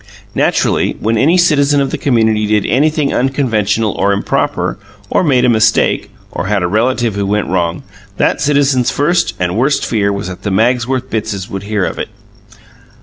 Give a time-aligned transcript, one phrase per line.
[0.33, 4.79] Naturally, when any citizen of the community did anything unconventional or improper,
[5.11, 7.83] or made a mistake, or had a relative who went wrong,
[8.17, 12.09] that citizen's first and worst fear was that the Magsworth Bittses would hear of it.